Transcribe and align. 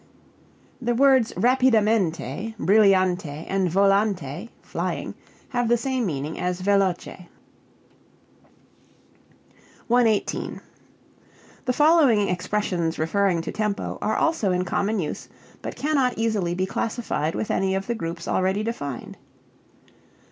The 0.81 0.95
words 0.95 1.31
rapidamente, 1.33 2.55
brillante 2.57 3.45
and 3.47 3.69
volante 3.69 4.49
(flying) 4.63 5.13
have 5.49 5.67
the 5.67 5.77
same 5.77 6.07
meaning 6.07 6.39
as 6.39 6.63
veloce. 6.63 7.27
118. 9.87 10.59
The 11.65 11.73
following 11.73 12.29
expressions 12.29 12.97
referring 12.97 13.41
to 13.43 13.51
tempo 13.51 13.99
are 14.01 14.15
also 14.15 14.51
in 14.51 14.65
common 14.65 14.97
use 14.97 15.29
but 15.61 15.75
cannot 15.75 16.17
easily 16.17 16.55
be 16.55 16.65
classified 16.65 17.35
with 17.35 17.51
any 17.51 17.75
of 17.75 17.85
the 17.85 17.93
groups 17.93 18.27
already 18.27 18.63
defined. 18.63 19.17